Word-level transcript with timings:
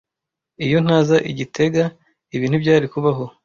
Iyo 0.65 0.77
ntaza 0.85 1.17
i 1.29 1.33
gitega, 1.39 1.83
ibi 2.35 2.45
ntibyari 2.47 2.85
kubaho. 2.93 3.23